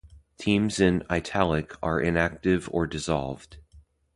Teams 0.39 0.79
in 0.79 1.03
"italic" 1.11 1.75
are 1.83 1.99
inactive 2.01 2.67
or 2.71 2.87
dissolved. 2.87 3.57